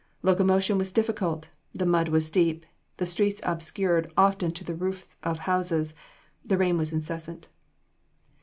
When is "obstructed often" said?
3.45-4.51